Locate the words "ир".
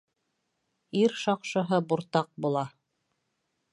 1.01-1.13